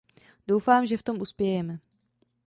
Doufám, 0.47 0.85
že 0.85 0.97
v 0.97 1.03
tom 1.03 1.21
uspějeme. 1.21 1.79